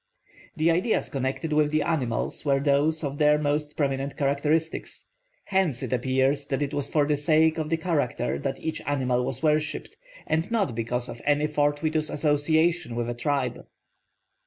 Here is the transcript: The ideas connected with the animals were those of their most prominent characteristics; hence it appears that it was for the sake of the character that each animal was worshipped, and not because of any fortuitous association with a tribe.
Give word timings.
The 0.55 0.71
ideas 0.71 1.09
connected 1.09 1.53
with 1.53 1.69
the 1.69 1.83
animals 1.83 2.43
were 2.43 2.59
those 2.59 3.03
of 3.03 3.19
their 3.19 3.37
most 3.37 3.77
prominent 3.77 4.17
characteristics; 4.17 5.07
hence 5.43 5.83
it 5.83 5.93
appears 5.93 6.47
that 6.47 6.63
it 6.63 6.73
was 6.73 6.89
for 6.89 7.05
the 7.05 7.15
sake 7.15 7.59
of 7.59 7.69
the 7.69 7.77
character 7.77 8.39
that 8.39 8.59
each 8.59 8.81
animal 8.87 9.23
was 9.23 9.43
worshipped, 9.43 9.95
and 10.25 10.49
not 10.49 10.73
because 10.73 11.07
of 11.07 11.21
any 11.23 11.45
fortuitous 11.45 12.09
association 12.09 12.95
with 12.95 13.11
a 13.11 13.13
tribe. 13.13 13.63